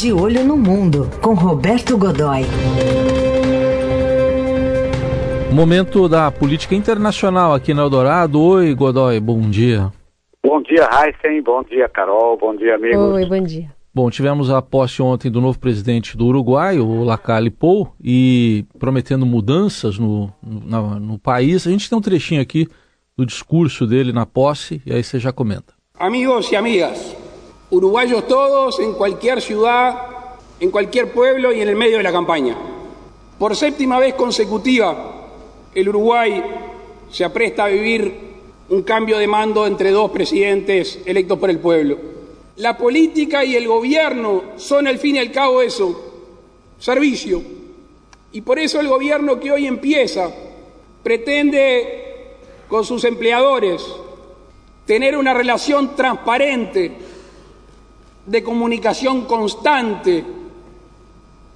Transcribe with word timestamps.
De 0.00 0.14
Olho 0.14 0.42
no 0.42 0.56
Mundo, 0.56 1.10
com 1.20 1.34
Roberto 1.34 1.98
Godoy. 1.98 2.40
Momento 5.52 6.08
da 6.08 6.30
política 6.30 6.74
internacional 6.74 7.52
aqui 7.52 7.74
no 7.74 7.82
Eldorado. 7.82 8.40
Oi, 8.40 8.72
Godoy, 8.74 9.20
bom 9.20 9.42
dia. 9.42 9.92
Bom 10.42 10.62
dia, 10.62 10.88
Heisen. 10.90 11.42
Bom 11.42 11.62
dia, 11.64 11.86
Carol. 11.86 12.38
Bom 12.38 12.56
dia, 12.56 12.76
amigos. 12.76 13.12
Oi, 13.12 13.26
bom 13.26 13.42
dia. 13.42 13.70
Bom, 13.94 14.08
tivemos 14.08 14.50
a 14.50 14.62
posse 14.62 15.02
ontem 15.02 15.30
do 15.30 15.38
novo 15.38 15.58
presidente 15.58 16.16
do 16.16 16.28
Uruguai, 16.28 16.78
o 16.78 17.04
Lacalle 17.04 17.50
Pou, 17.50 17.92
e 18.02 18.64
prometendo 18.78 19.26
mudanças 19.26 19.98
no, 19.98 20.32
no, 20.42 20.98
no 20.98 21.18
país. 21.18 21.66
A 21.66 21.70
gente 21.70 21.90
tem 21.90 21.98
um 21.98 22.00
trechinho 22.00 22.40
aqui 22.40 22.66
do 23.14 23.26
discurso 23.26 23.86
dele 23.86 24.14
na 24.14 24.24
posse, 24.24 24.80
e 24.86 24.94
aí 24.94 25.04
você 25.04 25.18
já 25.18 25.30
comenta. 25.30 25.74
Amigos 25.98 26.50
e 26.50 26.56
amigas, 26.56 27.14
uruguayos 27.70 28.26
todos, 28.26 28.80
en 28.80 28.94
cualquier 28.94 29.40
ciudad, 29.40 29.96
en 30.58 30.70
cualquier 30.70 31.12
pueblo 31.12 31.52
y 31.52 31.60
en 31.60 31.68
el 31.68 31.76
medio 31.76 31.96
de 31.96 32.02
la 32.02 32.12
campaña. 32.12 32.56
Por 33.38 33.56
séptima 33.56 33.98
vez 33.98 34.14
consecutiva, 34.14 35.28
el 35.74 35.88
Uruguay 35.88 36.42
se 37.10 37.24
apresta 37.24 37.64
a 37.64 37.68
vivir 37.68 38.30
un 38.68 38.82
cambio 38.82 39.18
de 39.18 39.26
mando 39.26 39.66
entre 39.66 39.90
dos 39.90 40.10
presidentes 40.10 41.00
electos 41.04 41.38
por 41.38 41.50
el 41.50 41.58
pueblo. 41.58 41.96
La 42.56 42.76
política 42.76 43.44
y 43.44 43.56
el 43.56 43.66
gobierno 43.66 44.42
son 44.56 44.86
al 44.86 44.98
fin 44.98 45.16
y 45.16 45.18
al 45.18 45.32
cabo 45.32 45.62
eso, 45.62 45.98
servicio. 46.78 47.42
Y 48.32 48.42
por 48.42 48.58
eso 48.58 48.80
el 48.80 48.88
gobierno 48.88 49.40
que 49.40 49.50
hoy 49.50 49.66
empieza 49.66 50.30
pretende 51.02 52.00
con 52.68 52.84
sus 52.84 53.04
empleadores 53.04 53.82
tener 54.86 55.16
una 55.16 55.32
relación 55.32 55.96
transparente, 55.96 56.92
de 58.26 58.42
comunicación 58.42 59.26
constante, 59.26 60.24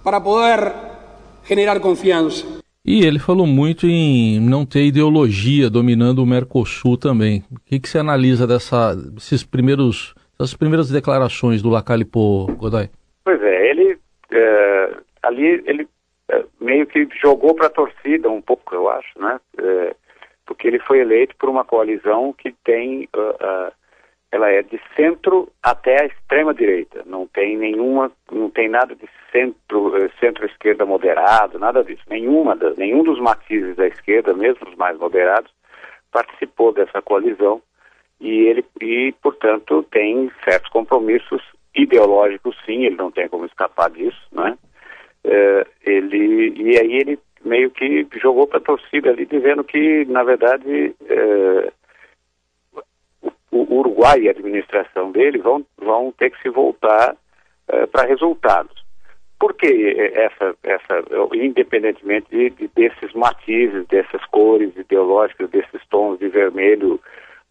para 0.03 0.21
poder 0.21 0.73
generar 1.45 1.81
confianza. 1.81 2.63
E 2.85 3.07
ele 3.07 3.19
falou 3.19 3.47
muito 3.47 3.87
em 3.87 4.39
não 4.39 4.67
ter 4.67 4.85
ideologia 4.85 5.71
dominando 5.71 6.19
o 6.19 6.27
Mercosul 6.27 6.99
também. 6.99 7.43
O 7.51 7.59
que, 7.65 7.81
que 7.81 7.89
você 7.89 7.99
analisa 7.99 8.47
dessa, 8.47 8.95
desses 8.95 9.43
primeiros, 9.43 10.15
dessas 10.39 10.55
primeiras 10.55 10.91
declarações 10.91 11.63
do 11.63 11.71
Lacalipo, 11.71 12.47
Godoy? 12.59 12.91
Pois 13.25 13.43
é, 13.43 13.71
ele 13.71 13.99
é, 14.31 14.97
ali 15.23 15.63
ele 15.67 15.89
é, 16.31 16.45
meio 16.61 16.87
que 16.87 17.09
jogou 17.23 17.55
para 17.55 17.69
a 17.69 17.71
torcida 17.71 18.29
um 18.29 18.43
pouco, 18.43 18.75
eu 18.75 18.91
acho, 18.91 19.19
né? 19.19 19.41
É, 19.59 19.95
porque 20.45 20.69
ele 20.69 20.79
foi 20.81 20.99
eleito 21.01 21.35
por 21.39 21.49
uma 21.49 21.65
coalizão 21.65 22.35
que 22.37 22.55
tem 22.65 23.09
uh, 23.17 23.21
uh, 23.21 23.73
ela 24.35 24.51
é 24.51 24.63
de 24.63 24.81
centro 24.97 25.49
até 25.63 26.03
a 26.03 26.07
extrema 26.07 26.53
direita. 26.53 27.05
Não 27.07 27.25
tem 27.25 27.57
nenhuma, 27.57 28.11
não 28.33 28.51
tem 28.51 28.69
nada 28.69 28.93
de 28.97 29.09
centro, 29.31 29.97
eh, 29.97 30.11
centro-esquerda 30.19 30.85
moderado, 30.85 31.57
nada 31.57 31.85
disso. 31.85 32.03
Nenhuma, 32.11 32.59
nenhum 32.77 33.05
dos 33.05 33.21
matizes 33.21 33.77
da 33.77 33.87
esquerda, 33.87 34.35
mesmo 34.35 34.69
os 34.69 34.75
mais 34.75 34.99
moderados, 34.99 35.53
participou 36.11 36.73
dessa 36.73 37.01
coalizão 37.01 37.63
e 38.21 38.49
ele, 38.49 38.65
e 38.81 39.15
portanto, 39.23 39.85
tem 39.85 40.33
certos 40.43 40.69
compromissos 40.71 41.41
ideológicos, 41.73 42.57
sim. 42.67 42.87
Ele 42.87 42.97
não 42.97 43.13
tem 43.13 43.29
como 43.29 43.47
escapar 43.47 43.89
disso, 43.89 44.21
né? 44.33 44.59
É, 45.23 45.67
ele 45.87 46.53
e 46.57 46.77
aí 46.77 46.93
ele 46.97 47.19
meio 47.45 47.71
que 47.71 48.05
jogou 48.21 48.49
para 48.49 48.59
a 48.59 48.63
torcida 48.63 49.11
ali, 49.11 49.27
dizendo 49.27 49.63
que, 49.63 50.05
na 50.07 50.25
verdade, 50.25 50.93
é, 51.09 51.73
o 53.55 53.79
Uruguai 53.79 54.21
e 54.21 54.29
a 54.29 54.33
administração 54.33 55.13
dele 55.13 55.39
vão, 55.39 55.65
vão 55.79 56.13
ter 56.13 56.31
que 56.31 56.43
se 56.43 56.49
voltar 56.49 57.15
uh, 57.73 57.87
para 57.89 58.09
resultados. 58.09 58.85
Por 59.39 59.55
que 59.55 59.95
essa, 60.15 60.57
essa 60.63 61.05
independentemente 61.35 62.27
de, 62.31 62.51
de, 62.51 62.69
desses 62.75 63.13
matizes, 63.13 63.87
dessas 63.89 64.25
cores 64.27 64.75
ideológicas, 64.77 65.51
desses 65.51 65.87
tons 65.89 66.19
de 66.19 66.29
vermelho, 66.29 67.01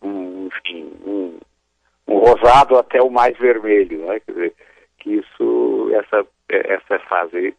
um, 0.01 0.47
enfim, 0.47 0.91
um, 1.05 1.37
um, 2.07 2.17
rosado 2.17 2.77
até 2.77 3.01
o 3.01 3.09
mais 3.09 3.37
vermelho, 3.37 4.05
né? 4.05 4.19
quer 4.19 4.31
dizer, 4.31 4.53
que 4.99 5.09
isso, 5.15 5.91
essa, 5.93 6.25
essa 6.49 6.99
fase 7.07 7.53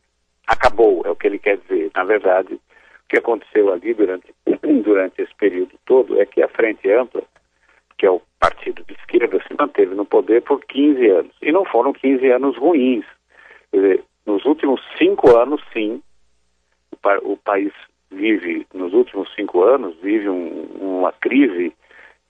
acabou, 0.47 1.03
é 1.05 1.11
o 1.11 1.17
que 1.17 1.27
ele 1.27 1.39
quer 1.39 1.59
dizer. 1.59 1.91
Na 1.95 2.05
verdade, 2.05 2.55
o 2.55 2.61
que 3.09 3.19
aconteceu 3.19 3.73
ali 3.73 3.95
durante, 3.95 4.35
durante 4.83 5.23
esse 5.23 5.35
período 5.37 5.73
todo 5.87 6.21
é 6.21 6.27
que 6.27 6.43
a 6.43 6.49
Frente 6.49 6.91
Ampla, 6.91 7.23
que 7.99 8.07
é 8.07 8.11
o 8.11 8.21
partido 8.39 8.85
de 8.85 8.95
esquerda 8.95 9.43
se 9.47 9.55
manteve 9.59 9.95
no 9.95 10.05
poder 10.05 10.43
por 10.43 10.65
15 10.65 11.09
anos. 11.09 11.33
E 11.43 11.53
não 11.53 11.65
foram 11.65 11.93
15 11.93 12.31
anos 12.31 12.57
ruins. 12.57 13.05
Nos 14.27 14.45
últimos 14.45 14.81
cinco 14.99 15.37
anos, 15.37 15.61
sim, 15.73 16.03
o, 16.93 16.97
pa 16.97 17.19
o, 17.23 17.37
país 17.37 17.73
vive, 18.11 18.67
nos 18.73 18.93
últimos 18.93 19.33
cinco 19.35 19.63
anos, 19.63 19.97
vive 20.01 20.29
um, 20.29 20.65
uma 20.81 21.13
crise 21.13 21.75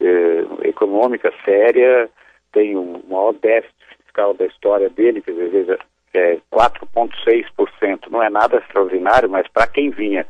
eh, 0.01 0.45
econômica 0.63 1.33
séria, 1.45 2.11
tem 2.53 2.77
um 2.77 3.03
maior 3.09 3.33
déficit 3.35 3.75
fiscal 4.03 4.35
da 4.35 4.47
história 4.47 4.89
dele, 4.91 5.21
quer 5.21 5.33
dizer, 5.33 5.51
veja, 5.51 5.79
é 6.15 6.39
4,6%. 6.53 8.09
Não 8.11 8.23
é 8.23 8.31
nada 8.31 8.59
extraordinário, 8.59 9.29
mas 9.29 9.47
para 9.49 9.67
quem 9.67 9.91
vinha 9.91 10.27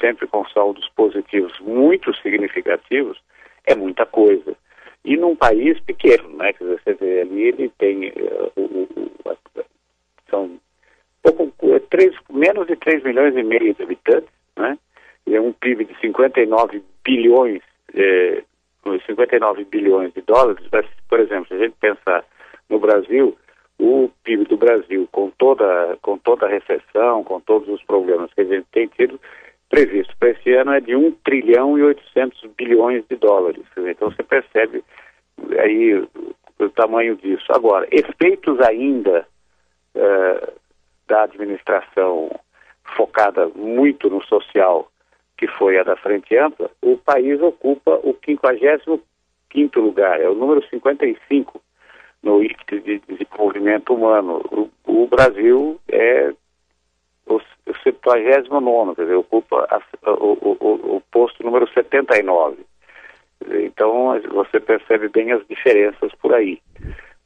sempre 0.00 0.26
com 0.26 0.46
saldos 0.48 0.88
positivos 0.90 1.58
muito 1.60 2.14
significativos, 2.16 3.20
é 3.66 3.74
muita 3.74 4.06
coisa. 4.06 4.56
E 5.04 5.16
num 5.16 5.36
país 5.36 5.78
pequeno, 5.80 6.28
né? 6.36 6.52
Dizer, 6.52 6.80
você 6.82 6.94
vê 6.94 7.20
ali, 7.22 7.42
ele 7.42 7.68
tem 7.78 8.08
uh, 8.08 8.52
o, 8.56 8.88
o, 8.96 9.36
são 10.30 10.58
pouco, 11.22 11.52
é, 11.74 11.78
três, 11.80 12.14
menos 12.30 12.66
de 12.66 12.76
3 12.76 13.02
milhões 13.02 13.36
e 13.36 13.42
meio 13.42 13.74
de 13.74 13.82
habitantes, 13.82 14.30
né? 14.56 14.78
E 15.26 15.34
é 15.34 15.40
um 15.40 15.52
PIB 15.52 15.84
de 15.84 15.98
59 16.00 16.82
bilhões, 17.04 17.62
eh, 17.94 18.42
59 19.06 19.64
bilhões 19.64 20.12
de 20.14 20.22
dólares, 20.22 20.66
mas, 20.72 20.86
por 21.08 21.20
exemplo, 21.20 21.48
se 21.48 21.54
a 21.54 21.58
gente 21.58 21.74
pensar 21.78 22.24
no 22.70 22.78
Brasil, 22.78 23.36
o 23.78 24.10
PIB 24.24 24.44
do 24.44 24.56
Brasil, 24.56 25.06
com 25.12 25.30
toda, 25.30 25.98
com 26.00 26.16
toda 26.18 26.46
a 26.46 26.48
recessão, 26.48 27.22
com 27.24 27.40
todos 27.40 27.68
os 27.68 27.82
problemas 27.82 28.32
que 28.32 28.40
a 28.40 28.44
gente 28.44 28.66
tem 28.72 28.88
tido, 28.88 29.20
previsto 29.68 30.14
para 30.18 30.30
esse 30.30 30.52
ano 30.54 30.72
é 30.72 30.80
de 30.80 30.96
1 30.96 31.12
trilhão 31.24 31.78
e 31.78 31.82
800 31.82 32.50
bilhões 32.56 33.04
de 33.08 33.16
dólares. 33.16 33.64
Então 33.76 34.10
você 34.10 34.22
percebe 34.22 34.82
aí 35.58 35.94
o 36.58 36.68
tamanho 36.70 37.16
disso. 37.16 37.46
Agora, 37.50 37.86
efeitos 37.90 38.60
ainda 38.60 39.26
uh, 39.94 40.52
da 41.06 41.22
administração 41.22 42.30
focada 42.96 43.48
muito 43.48 44.08
no 44.08 44.22
social, 44.24 44.90
que 45.36 45.46
foi 45.46 45.78
a 45.78 45.84
da 45.84 45.96
Frente 45.96 46.36
Ampla, 46.36 46.70
o 46.82 46.96
país 46.96 47.40
ocupa 47.40 48.00
o 48.02 48.16
55 48.24 49.00
lugar, 49.80 50.20
é 50.20 50.28
o 50.28 50.34
número 50.34 50.66
55 50.68 51.60
no 52.22 52.42
índice 52.42 52.80
de 52.80 52.98
desenvolvimento 53.00 53.94
humano. 53.94 54.42
O, 54.50 55.02
o 55.02 55.06
Brasil 55.06 55.78
é 55.88 56.32
79, 57.82 58.94
quer 58.94 59.02
dizer, 59.02 59.14
ocupa 59.14 59.66
a, 59.70 60.10
o, 60.10 60.38
o, 60.40 60.96
o 60.96 61.02
posto 61.10 61.42
número 61.42 61.68
79. 61.72 62.56
Então 63.46 64.20
você 64.30 64.60
percebe 64.60 65.08
bem 65.08 65.32
as 65.32 65.46
diferenças 65.46 66.12
por 66.20 66.34
aí. 66.34 66.60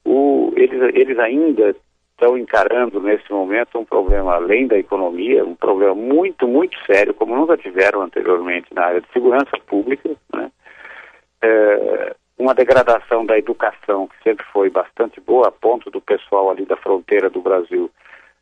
O, 0.05 0.53
eles, 0.57 0.95
eles 0.95 1.19
ainda 1.19 1.75
estão 2.13 2.37
encarando 2.39 3.01
nesse 3.01 3.31
momento 3.33 3.79
um 3.79 3.85
problema 3.85 4.35
além 4.35 4.67
da 4.67 4.79
economia, 4.79 5.45
um 5.45 5.55
problema 5.55 5.95
muito, 5.95 6.47
muito 6.47 6.77
sério, 6.87 7.15
como 7.15 7.37
nunca 7.37 7.57
tiveram 7.57 8.03
anteriormente 8.03 8.73
na 8.73 8.85
área 8.85 9.01
de 9.01 9.09
segurança 9.13 9.59
pública, 9.67 10.11
né? 10.33 10.51
É, 11.43 12.15
uma 12.39 12.55
degradação 12.55 13.27
da 13.27 13.37
educação 13.37 14.07
que 14.07 14.23
sempre 14.23 14.45
foi 14.53 14.71
bastante 14.71 15.21
boa, 15.21 15.49
a 15.49 15.53
ponto 15.53 15.91
do 15.91 16.01
pessoal 16.01 16.51
ali 16.51 16.65
da 16.65 16.77
fronteira 16.77 17.29
do 17.29 17.41
Brasil. 17.41 17.91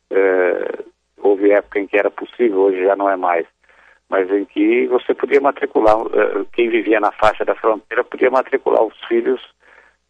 É, 0.09 0.83
houve 1.31 1.51
época 1.51 1.79
em 1.79 1.87
que 1.87 1.97
era 1.97 2.11
possível, 2.11 2.59
hoje 2.59 2.83
já 2.83 2.95
não 2.95 3.09
é 3.09 3.15
mais 3.15 3.45
mas 4.11 4.29
em 4.29 4.43
que 4.43 4.87
você 4.87 5.13
podia 5.13 5.39
matricular, 5.39 5.95
eh, 5.95 6.45
quem 6.51 6.69
vivia 6.69 6.99
na 6.99 7.13
faixa 7.13 7.45
da 7.45 7.55
fronteira 7.55 8.03
podia 8.03 8.29
matricular 8.29 8.83
os 8.83 8.99
filhos 9.07 9.41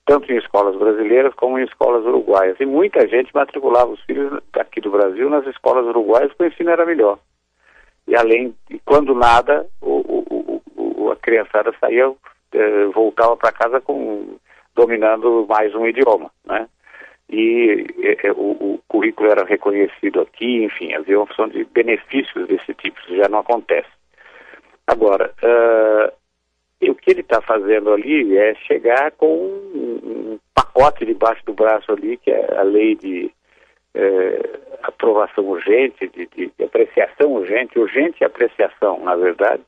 tanto 0.07 0.31
em 0.31 0.37
escolas 0.37 0.75
brasileiras 0.75 1.33
como 1.35 1.59
em 1.59 1.63
escolas 1.63 2.03
uruguaias. 2.03 2.59
E 2.59 2.65
muita 2.65 3.07
gente 3.07 3.33
matriculava 3.33 3.91
os 3.91 4.01
filhos 4.01 4.41
aqui 4.53 4.81
do 4.81 4.89
Brasil 4.89 5.29
nas 5.29 5.45
escolas 5.45 5.85
uruguaias 5.85 6.29
porque 6.29 6.43
o 6.43 6.47
ensino 6.47 6.71
era 6.71 6.85
melhor. 6.85 7.19
E 8.07 8.15
além, 8.15 8.55
e 8.71 8.79
quando 8.79 9.13
nada, 9.13 9.67
o, 9.79 10.01
o, 10.27 10.61
o, 10.75 11.11
a 11.11 11.15
criançada 11.17 11.71
saía, 11.79 12.11
eh, 12.53 12.85
voltava 12.93 13.37
para 13.37 13.51
casa 13.51 13.79
com, 13.79 14.35
dominando 14.75 15.45
mais 15.47 15.73
um 15.75 15.85
idioma, 15.85 16.31
né? 16.43 16.67
E 17.31 17.87
eh, 18.03 18.31
o, 18.33 18.73
o, 18.73 18.79
currículo 18.89 19.31
era 19.31 19.45
reconhecido 19.45 20.19
aqui, 20.19 20.65
enfim, 20.65 20.93
havia 20.93 21.17
uma 21.17 21.23
opção 21.23 21.47
de 21.47 21.63
benefícios 21.63 22.45
desse 22.47 22.73
tipo, 22.73 22.99
isso 22.99 23.15
já 23.15 23.29
não 23.29 23.39
acontece. 23.39 23.87
Agora, 24.85 25.33
uh, 25.41 26.11
o 26.91 26.95
que 26.95 27.11
ele 27.11 27.21
está 27.21 27.39
fazendo 27.41 27.93
ali 27.93 28.37
é 28.37 28.53
chegar 28.55 29.11
com 29.11 29.33
um, 29.33 29.99
um, 30.03 30.39
pacote 30.53 31.05
debaixo 31.05 31.41
do 31.45 31.53
braço 31.53 31.91
ali, 31.93 32.17
que 32.17 32.31
é 32.31 32.57
a 32.57 32.63
lei 32.63 32.95
de, 32.95 33.31
é, 33.93 34.59
aprovação 34.83 35.45
urgente, 35.45 36.07
de, 36.09 36.27
de, 36.27 36.51
de, 36.57 36.63
apreciação 36.63 37.33
urgente, 37.33 37.79
urgente 37.79 38.23
apreciação, 38.23 38.99
na 39.03 39.15
verdade, 39.15 39.63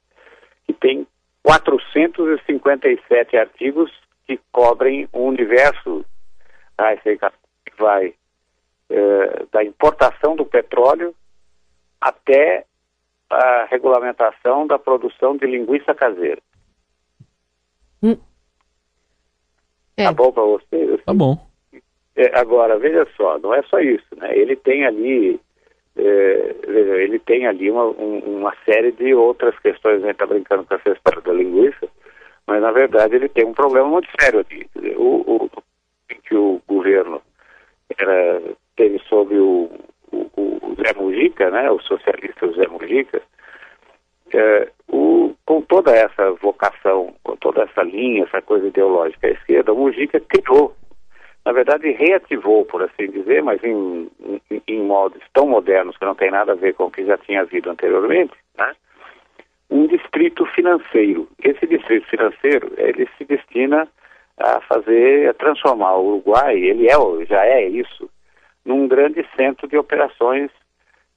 que 0.65 0.73
tem 0.73 1.07
457 1.43 3.37
artigos 3.37 3.91
que 4.25 4.39
cobrem 4.51 5.07
o 5.11 5.21
universo 5.27 6.05
ah, 6.77 6.95
que 6.95 7.19
vai 7.83 8.13
é, 8.89 9.45
da 9.51 9.63
importação 9.63 10.35
do 10.35 10.45
petróleo 10.45 11.13
até 11.99 12.65
a 13.29 13.65
regulamentação 13.69 14.65
da 14.65 14.79
produção 14.79 15.35
de 15.35 15.45
linguiça 15.45 15.93
caseira. 15.93 16.41
Hum. 18.01 18.17
É. 19.97 20.05
Tá 20.05 20.13
bom 20.13 20.31
para 20.31 20.43
você? 20.43 20.97
Tá 21.05 21.13
bom. 21.13 21.37
É, 22.15 22.39
agora, 22.39 22.77
veja 22.77 23.07
só, 23.17 23.37
não 23.39 23.53
é 23.53 23.61
só 23.63 23.79
isso, 23.79 24.07
né? 24.17 24.37
Ele 24.37 24.55
tem 24.55 24.85
ali, 24.85 25.39
é, 25.95 26.55
veja, 26.67 26.95
ele 27.01 27.19
tem 27.19 27.47
ali 27.47 27.71
uma, 27.71 27.85
um, 27.85 28.19
uma 28.39 28.53
série 28.65 28.91
de 28.91 29.13
outras 29.15 29.57
questões, 29.59 29.95
a 29.95 30.07
gente 30.07 30.11
está 30.11 30.27
brincando 30.27 30.63
com 30.63 30.75
essa 30.75 30.91
história 30.91 31.21
da 31.21 31.33
linguiça, 31.33 31.89
mas 32.45 32.61
na 32.61 32.71
verdade 32.71 33.15
ele 33.15 33.29
tem 33.29 33.45
um 33.45 33.53
problema 33.53 33.87
muito 33.87 34.07
sério 34.19 34.39
aqui. 34.39 34.69
O, 34.95 35.45
o 35.45 35.49
que 36.23 36.35
o 36.35 36.61
governo 36.67 37.21
né, 41.53 41.71
o 41.71 41.79
socialista 41.79 42.51
Zé 42.51 42.67
Mujica, 42.67 43.21
é, 44.33 44.67
o, 44.89 45.33
com 45.45 45.61
toda 45.61 45.91
essa 45.91 46.31
vocação, 46.31 47.13
com 47.23 47.35
toda 47.37 47.63
essa 47.63 47.83
linha, 47.83 48.23
essa 48.23 48.41
coisa 48.41 48.67
ideológica 48.67 49.27
à 49.27 49.31
esquerda, 49.31 49.71
o 49.71 49.77
Mujica 49.77 50.19
criou 50.19 50.75
na 51.45 51.51
verdade, 51.51 51.91
reativou, 51.91 52.65
por 52.65 52.81
assim 52.83 53.11
dizer, 53.11 53.43
mas 53.43 53.61
em, 53.63 54.09
em, 54.49 54.61
em, 54.65 54.81
modos 54.81 55.21
tão 55.33 55.45
modernos 55.45 55.97
que 55.97 56.05
não 56.05 56.15
tem 56.15 56.31
nada 56.31 56.53
a 56.53 56.55
ver 56.55 56.73
com 56.73 56.85
o 56.85 56.91
que 56.91 57.05
já 57.05 57.17
tinha 57.17 57.41
havido 57.41 57.69
anteriormente, 57.69 58.33
né? 58.57 58.73
um 59.69 59.85
distrito 59.87 60.45
financeiro. 60.45 61.27
Esse 61.43 61.67
distrito 61.67 62.07
financeiro, 62.07 62.71
ele 62.77 63.09
se 63.17 63.25
destina 63.25 63.87
a 64.37 64.61
fazer, 64.61 65.29
a 65.29 65.33
transformar 65.33 65.95
o 65.95 66.07
Uruguai, 66.07 66.57
ele 66.57 66.87
é, 66.87 67.25
já 67.25 67.45
é 67.45 67.67
isso, 67.67 68.09
num 68.63 68.87
grande 68.87 69.25
centro 69.35 69.67
de 69.67 69.77
operações 69.77 70.49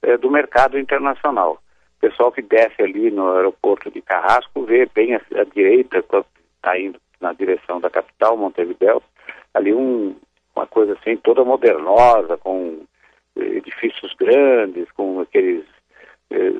eh, 0.01 0.17
do 0.17 0.29
mercado 0.29 0.77
internacional. 0.77 1.61
O 1.97 1.99
pessoal 1.99 2.31
que 2.31 2.41
desce 2.41 2.81
ali 2.81 3.09
no 3.09 3.35
aeroporto 3.35 3.89
de 3.89 4.01
Carrasco 4.01 4.63
vê 4.63 4.85
bem 4.93 5.15
à, 5.15 5.21
à 5.35 5.43
direita, 5.43 5.97
está 5.97 6.79
indo 6.79 6.99
na 7.19 7.33
direção 7.33 7.79
da 7.79 7.89
capital, 7.89 8.37
Montevideo, 8.37 9.01
ali 9.53 9.73
um, 9.73 10.15
uma 10.55 10.67
coisa 10.67 10.93
assim 10.93 11.17
toda 11.17 11.43
modernosa, 11.43 12.37
com 12.37 12.79
edifícios 13.35 14.13
grandes, 14.15 14.91
com 14.91 15.19
aqueles 15.19 15.65
eh, 16.31 16.59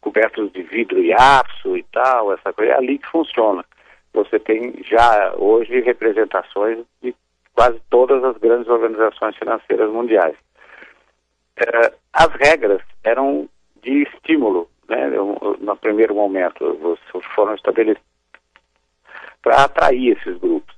cobertos 0.00 0.52
de 0.52 0.62
vidro 0.62 1.02
e 1.02 1.12
aço 1.12 1.76
e 1.76 1.82
tal, 1.84 2.32
essa 2.32 2.52
coisa, 2.52 2.72
é 2.72 2.76
ali 2.76 2.98
que 2.98 3.08
funciona. 3.08 3.64
Você 4.12 4.38
tem 4.38 4.74
já 4.84 5.34
hoje 5.36 5.80
representações 5.80 6.78
de 7.02 7.14
quase 7.54 7.80
todas 7.90 8.22
as 8.22 8.36
grandes 8.36 8.68
organizações 8.68 9.36
financeiras 9.36 9.90
mundiais. 9.90 10.36
Eh, 11.56 11.92
as 12.12 12.32
regras 12.34 12.82
eram 13.02 13.48
de 13.82 14.02
estímulo, 14.02 14.68
né, 14.88 15.08
no 15.60 15.76
primeiro 15.76 16.14
momento, 16.14 16.98
foram 17.34 17.54
estabelecidas 17.54 18.02
para 19.42 19.64
atrair 19.64 20.16
esses 20.16 20.38
grupos 20.38 20.74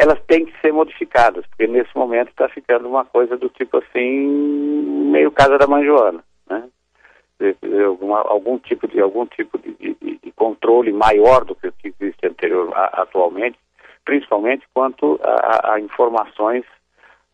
elas 0.00 0.18
têm 0.26 0.46
que 0.46 0.60
ser 0.62 0.72
modificadas, 0.72 1.44
porque 1.46 1.66
nesse 1.66 1.94
momento 1.94 2.30
está 2.30 2.48
ficando 2.48 2.88
uma 2.88 3.04
coisa 3.04 3.36
do 3.36 3.50
tipo 3.50 3.76
assim, 3.76 4.26
meio 5.10 5.30
casa 5.30 5.58
da 5.58 5.66
manjoana, 5.66 6.24
né? 6.48 6.66
Alguma, 7.86 8.20
algum 8.22 8.58
tipo 8.58 8.88
de 8.88 8.98
algum 8.98 9.26
tipo 9.26 9.58
de, 9.58 9.74
de, 9.74 9.94
de, 10.22 10.32
controle 10.32 10.90
maior 10.90 11.44
do 11.44 11.54
que 11.54 11.70
existe 11.84 12.26
anterior 12.26 12.72
a, 12.74 13.02
atualmente, 13.02 13.58
principalmente 14.02 14.66
quanto 14.72 15.20
a, 15.22 15.74
a, 15.74 15.80
informações 15.80 16.64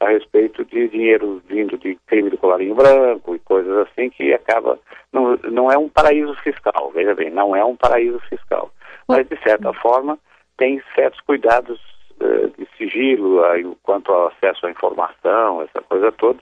a 0.00 0.08
respeito 0.08 0.64
de 0.64 0.88
dinheiro 0.88 1.42
vindo 1.48 1.78
de 1.78 1.98
crime 2.06 2.30
do 2.30 2.38
colarinho 2.38 2.74
branco 2.74 3.34
e 3.34 3.38
coisas 3.38 3.88
assim 3.88 4.10
que 4.10 4.32
acaba 4.32 4.78
não, 5.12 5.36
não 5.50 5.70
é 5.70 5.78
um 5.78 5.88
paraíso 5.88 6.34
fiscal, 6.42 6.90
veja 6.94 7.14
bem, 7.14 7.30
não 7.30 7.56
é 7.56 7.64
um 7.64 7.76
paraíso 7.76 8.20
fiscal, 8.28 8.70
mas 9.08 9.26
de 9.26 9.36
certa 9.42 9.72
forma 9.72 10.18
tem 10.56 10.82
certos 10.94 11.20
cuidados 11.20 11.80
eh, 12.20 12.50
de 12.58 12.66
sigilo 12.78 13.42
quanto 13.82 14.10
ao 14.10 14.28
acesso 14.28 14.66
à 14.66 14.70
informação, 14.70 15.62
essa 15.62 15.82
coisa 15.82 16.10
toda, 16.12 16.38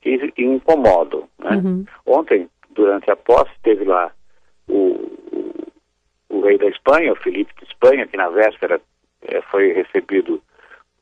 que 0.00 0.32
incomodam. 0.38 1.28
Né? 1.38 1.50
Uhum. 1.56 1.84
Ontem, 2.06 2.48
durante 2.70 3.10
a 3.10 3.16
posse, 3.16 3.50
teve 3.62 3.84
lá 3.84 4.12
o, 4.68 4.92
o, 5.32 5.66
o, 6.28 6.40
rei 6.42 6.58
da 6.58 6.68
Espanha, 6.68 7.12
o 7.12 7.16
Felipe 7.16 7.52
de 7.58 7.64
Espanha, 7.64 8.06
que 8.06 8.16
na 8.16 8.28
véspera 8.28 8.80
eh, 9.22 9.42
foi 9.50 9.72
recebido 9.72 10.40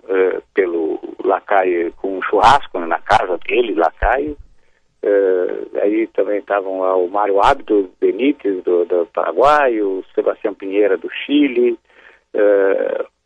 eh, 0.09 0.43
pelo 0.53 0.99
Lacaio 1.25 1.93
com 1.95 2.19
um 2.19 2.23
churrasco 2.23 2.79
né, 2.79 2.87
na 2.87 2.99
casa 2.99 3.39
dele, 3.47 3.75
Lacaio. 3.75 4.37
aí 5.83 6.07
também 6.09 6.39
estavam 6.39 6.81
lá 6.81 6.97
o 6.97 7.09
Mário 7.09 7.41
Abdo 7.41 7.91
Benítez, 8.01 8.63
do, 8.65 8.85
do 8.85 9.07
Paraguai, 9.07 9.81
o 9.81 10.05
Sebastião 10.15 10.55
Pinheira, 10.55 10.97
do 10.97 11.11
Chile, 11.11 11.79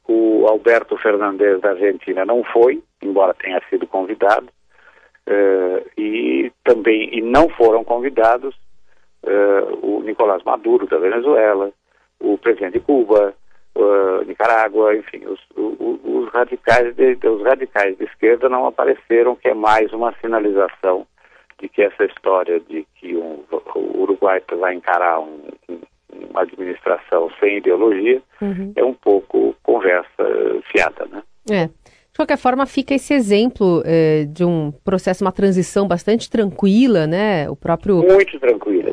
o 0.06 0.46
Alberto 0.48 0.96
Fernandes 0.96 1.60
da 1.60 1.70
Argentina 1.70 2.24
não 2.24 2.42
foi, 2.44 2.82
embora 3.02 3.34
tenha 3.34 3.60
sido 3.70 3.86
convidado, 3.86 4.48
e 5.96 6.50
também 6.64 7.10
e 7.12 7.20
não 7.20 7.48
foram 7.50 7.84
convidados 7.84 8.54
o 9.82 10.00
Nicolás 10.02 10.42
Maduro 10.42 10.86
da 10.86 10.98
Venezuela, 10.98 11.70
o 12.20 12.36
presidente 12.38 12.74
de 12.74 12.80
Cuba, 12.80 13.34
uh, 13.78 14.24
Nicarágua, 14.24 14.96
enfim, 14.96 15.24
os, 15.26 15.40
os, 15.56 16.00
os 16.04 16.28
radicais 16.32 16.94
de, 16.94 17.18
os 17.26 17.42
radicais 17.42 17.96
de 17.96 18.04
esquerda 18.04 18.48
não 18.48 18.66
apareceram, 18.66 19.36
que 19.36 19.48
é 19.48 19.54
mais 19.54 19.92
uma 19.92 20.14
sinalização 20.20 21.06
de 21.60 21.68
que 21.68 21.82
essa 21.82 22.04
história 22.04 22.60
de 22.60 22.86
que 22.94 23.16
um, 23.16 23.42
o 23.74 24.02
Uruguai 24.02 24.42
vai 24.58 24.74
encarar 24.74 25.20
um, 25.20 25.40
um 25.68 25.78
uma 26.30 26.42
administração 26.42 27.30
sem 27.40 27.58
ideologia, 27.58 28.22
uhum. 28.40 28.72
é 28.76 28.84
um 28.84 28.94
pouco 28.94 29.54
conversa 29.62 30.24
fiada, 30.70 31.06
né? 31.06 31.22
É. 31.50 31.66
De 31.66 32.16
qualquer 32.16 32.38
forma, 32.38 32.66
fica 32.66 32.94
esse 32.94 33.14
exemplo 33.14 33.80
é, 33.84 34.24
de 34.24 34.44
um 34.44 34.72
processo, 34.84 35.22
uma 35.22 35.30
transição 35.30 35.86
bastante 35.86 36.28
tranquila, 36.28 37.06
né? 37.06 37.48
O 37.48 37.54
próprio 37.54 38.02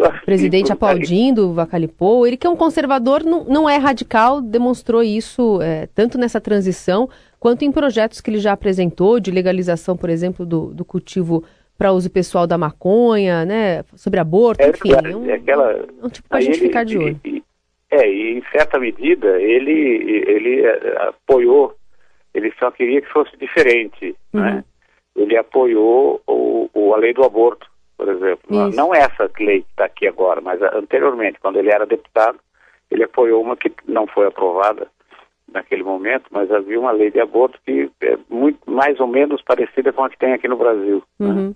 tranquila. 0.09 0.25
presidente 0.25 0.71
aplaudindo 0.71 1.49
o 1.49 1.53
Vacalipou, 1.53 2.25
ele 2.25 2.37
que 2.37 2.47
é 2.47 2.49
um 2.49 2.55
conservador, 2.55 3.23
não, 3.23 3.43
não 3.43 3.69
é 3.69 3.77
radical, 3.77 4.41
demonstrou 4.41 5.03
isso 5.03 5.61
é, 5.61 5.87
tanto 5.93 6.17
nessa 6.17 6.39
transição 6.39 7.09
quanto 7.39 7.63
em 7.63 7.71
projetos 7.71 8.21
que 8.21 8.29
ele 8.29 8.39
já 8.39 8.53
apresentou 8.53 9.19
de 9.19 9.29
legalização, 9.29 9.95
por 9.95 10.09
exemplo, 10.09 10.45
do, 10.45 10.73
do 10.73 10.83
cultivo 10.83 11.43
para 11.77 11.91
uso 11.91 12.09
pessoal 12.09 12.47
da 12.47 12.57
maconha, 12.57 13.45
né? 13.45 13.83
Sobre 13.95 14.19
aborto, 14.19 14.63
é, 14.63 14.69
enfim. 14.69 14.91
É 14.93 15.15
um, 15.15 15.29
é 15.29 15.33
aquela, 15.33 15.71
é 15.71 16.05
um 16.05 16.09
tipo 16.09 16.27
para 16.27 16.37
a 16.37 16.41
gente 16.41 16.57
ele, 16.57 16.67
ficar 16.67 16.83
de 16.83 16.97
olho. 16.97 17.19
E, 17.25 17.43
é, 17.91 18.09
e 18.09 18.37
em 18.37 18.43
certa 18.51 18.79
medida 18.79 19.39
ele, 19.41 19.71
ele 20.27 20.61
é, 20.61 21.07
apoiou, 21.07 21.75
ele 22.33 22.51
só 22.57 22.71
queria 22.71 23.01
que 23.01 23.11
fosse 23.11 23.35
diferente, 23.37 24.15
uhum. 24.33 24.41
né? 24.41 24.63
Ele 25.15 25.37
apoiou 25.37 26.21
o, 26.27 26.69
o, 26.73 26.93
a 26.93 26.97
lei 26.97 27.13
do 27.13 27.23
aborto, 27.23 27.67
por 27.97 28.07
exemplo. 28.09 28.67
Isso. 28.67 28.77
Não 28.77 28.93
essa 28.93 29.29
lei 29.39 29.61
que 29.61 29.67
está 29.69 29.85
aqui 29.85 30.07
agora, 30.07 30.41
mas 30.41 30.61
anteriormente, 30.61 31.39
quando 31.39 31.57
ele 31.57 31.69
era 31.69 31.85
deputado, 31.85 32.39
ele 32.91 33.03
apoiou 33.03 33.41
uma 33.41 33.55
que 33.55 33.71
não 33.87 34.07
foi 34.07 34.27
aprovada 34.27 34.87
naquele 35.51 35.83
momento, 35.83 36.25
mas 36.31 36.51
havia 36.51 36.79
uma 36.79 36.91
lei 36.91 37.11
de 37.11 37.19
aborto 37.19 37.59
que 37.65 37.89
é 38.01 38.17
muito 38.29 38.59
mais 38.69 38.99
ou 38.99 39.07
menos 39.07 39.41
parecida 39.41 39.93
com 39.93 40.03
a 40.03 40.09
que 40.09 40.17
tem 40.17 40.33
aqui 40.33 40.47
no 40.47 40.57
Brasil. 40.57 41.03
Né? 41.19 41.27
Uhum. 41.27 41.47
Né? 41.47 41.55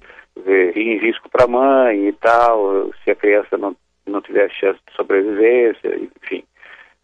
em 0.75 0.97
risco 0.97 1.29
para 1.29 1.45
a 1.45 1.47
mãe 1.47 2.07
e 2.07 2.13
tal, 2.13 2.89
se 3.03 3.11
a 3.11 3.15
criança 3.15 3.57
não, 3.57 3.75
não 4.05 4.21
tiver 4.21 4.49
chance 4.51 4.79
de 4.87 4.95
sobrevivência, 4.95 5.95
enfim. 5.97 6.43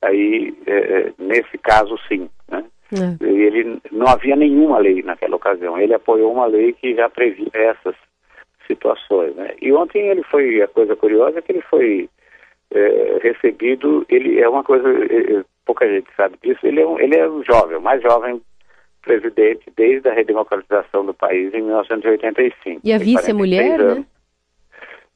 Aí, 0.01 0.55
é, 0.65 0.71
é 0.73 1.13
nesse 1.17 1.57
caso, 1.57 1.97
sim. 2.07 2.29
Né? 2.49 2.63
É. 2.93 3.25
Ele 3.25 3.81
não 3.91 4.07
havia 4.07 4.35
nenhuma 4.35 4.77
lei 4.77 5.01
naquela 5.01 5.35
ocasião. 5.35 5.77
Ele 5.77 5.93
apoiou 5.93 6.31
uma 6.31 6.45
lei 6.45 6.73
que 6.73 6.95
já 6.95 7.09
previa 7.09 7.49
essas 7.53 7.95
situações. 8.67 9.35
Né? 9.35 9.55
E 9.61 9.71
ontem 9.73 10.07
ele 10.07 10.23
foi, 10.23 10.61
a 10.61 10.67
coisa 10.67 10.95
curiosa 10.95 11.39
é 11.39 11.41
que 11.41 11.51
ele 11.51 11.61
foi 11.61 12.09
é, 12.71 13.19
recebido, 13.21 14.05
ele 14.09 14.39
é 14.39 14.47
uma 14.47 14.63
coisa, 14.63 14.87
é, 14.87 15.39
é 15.39 15.45
pouca 15.65 15.87
gente 15.87 16.07
sabe 16.15 16.37
disso, 16.43 16.65
ele 16.65 16.81
é 16.81 16.87
um, 16.87 16.99
ele 16.99 17.15
é 17.15 17.29
um 17.29 17.43
jovem, 17.43 17.77
o 17.77 17.81
mais 17.81 18.01
jovem 18.01 18.41
presidente 19.01 19.71
desde 19.77 20.09
a 20.09 20.13
redemocratização 20.13 21.05
do 21.05 21.13
país 21.13 21.53
em 21.53 21.61
1985. 21.61 22.81
E 22.83 22.91
a 22.91 22.97
vice 22.97 23.29
é 23.29 23.33
mulher, 23.33 23.79
anos. 23.79 23.97
né? 23.99 24.05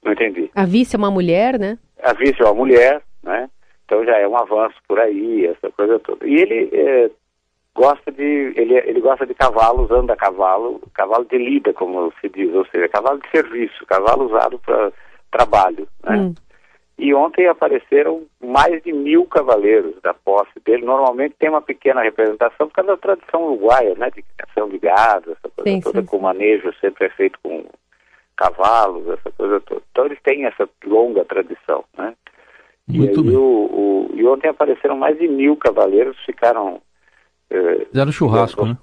Não 0.03 0.13
entendi. 0.13 0.49
A 0.55 0.65
vice 0.65 0.95
é 0.95 0.99
uma 0.99 1.11
mulher, 1.11 1.59
né? 1.59 1.77
A 2.01 2.13
vice 2.13 2.41
é 2.41 2.45
uma 2.45 2.53
mulher, 2.53 3.01
né? 3.23 3.49
Então 3.85 4.05
já 4.05 4.17
é 4.17 4.27
um 4.27 4.37
avanço 4.37 4.75
por 4.87 4.99
aí, 4.99 5.47
essa 5.47 5.71
coisa 5.71 5.99
toda. 5.99 6.25
E 6.25 6.35
ele 6.35 6.69
é, 6.71 7.09
gosta 7.75 8.11
de 8.11 8.53
ele, 8.55 8.75
ele 8.75 8.99
gosta 8.99 9.25
de 9.25 9.33
cavalos, 9.33 9.89
anda 9.91 10.13
a 10.13 10.17
cavalo, 10.17 10.81
cavalo 10.93 11.25
de 11.25 11.37
lida, 11.37 11.73
como 11.73 12.11
se 12.19 12.29
diz, 12.29 12.53
ou 12.53 12.65
seja, 12.67 12.89
cavalo 12.89 13.19
de 13.19 13.29
serviço, 13.29 13.85
cavalo 13.85 14.25
usado 14.25 14.59
para 14.59 14.91
trabalho, 15.31 15.87
né? 16.03 16.17
Hum. 16.17 16.35
E 16.97 17.13
ontem 17.13 17.47
apareceram 17.47 18.23
mais 18.43 18.83
de 18.83 18.91
mil 18.91 19.25
cavaleiros 19.25 19.95
da 20.01 20.13
posse 20.13 20.59
dele. 20.65 20.83
Normalmente 20.83 21.33
tem 21.39 21.47
uma 21.47 21.61
pequena 21.61 22.01
representação 22.01 22.67
por 22.67 22.73
causa 22.73 22.91
da 22.91 22.97
tradição 22.97 23.43
uruguaia, 23.43 23.95
né? 23.95 24.11
De 24.11 24.21
criação 24.21 24.67
de 24.67 24.77
gado, 24.79 25.31
essa 25.31 25.49
coisa 25.55 25.71
sim, 25.71 25.79
toda, 25.79 26.01
sim. 26.01 26.07
com 26.07 26.19
manejo 26.19 26.73
sempre 26.81 27.05
é 27.05 27.09
feito 27.09 27.39
com 27.41 27.63
cavalos, 28.35 29.07
essa 29.07 29.31
coisa 29.31 29.61
toda. 29.61 29.81
Então 29.91 30.05
eles 30.07 30.21
têm 30.21 30.45
essa 30.45 30.67
longa 30.85 31.23
tradição, 31.23 31.85
né? 31.97 32.13
Muito 32.85 33.23
e, 33.23 33.29
aí, 33.29 33.35
o, 33.37 33.41
o, 33.41 34.11
e 34.13 34.25
ontem 34.25 34.49
apareceram 34.49 34.97
mais 34.97 35.17
de 35.17 35.27
mil 35.27 35.55
cavaleiros, 35.55 36.17
ficaram... 36.25 36.81
Eh, 37.49 37.85
Fizeram 37.91 38.11
churrasco, 38.11 38.65
né? 38.65 38.77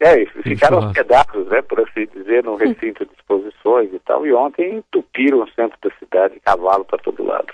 É, 0.00 0.24
ficaram 0.44 0.78
hospedados, 0.78 1.48
né, 1.48 1.60
por 1.62 1.80
assim 1.80 2.06
dizer, 2.14 2.44
no 2.44 2.54
recinto 2.54 3.04
de 3.04 3.10
exposições 3.18 3.92
e 3.92 3.98
tal, 3.98 4.24
e 4.24 4.32
ontem 4.32 4.76
entupiram 4.76 5.42
o 5.42 5.48
centro 5.50 5.76
da 5.82 5.90
cidade, 5.98 6.40
cavalo 6.44 6.84
para 6.84 6.98
todo 6.98 7.24
lado. 7.24 7.52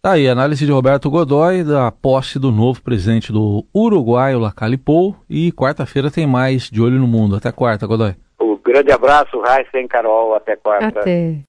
Tá 0.00 0.12
aí, 0.12 0.28
análise 0.28 0.64
de 0.64 0.70
Roberto 0.70 1.10
Godoy 1.10 1.64
da 1.64 1.90
posse 1.90 2.38
do 2.38 2.52
novo 2.52 2.80
presidente 2.80 3.32
do 3.32 3.66
Uruguai, 3.74 4.36
o 4.36 4.38
Lacalle 4.38 4.78
Pou, 4.78 5.16
e 5.28 5.50
quarta-feira 5.52 6.10
tem 6.10 6.26
mais 6.26 6.70
De 6.70 6.80
Olho 6.80 6.98
no 6.98 7.08
Mundo. 7.08 7.36
Até 7.36 7.50
quarta, 7.50 7.86
Godoy. 7.86 8.14
Um 8.40 8.56
grande 8.64 8.92
abraço, 8.92 9.38
Raíssa 9.40 9.78
e 9.78 9.88
Carol, 9.88 10.34
até 10.34 10.56
quarta. 10.56 11.00
Até. 11.00 11.40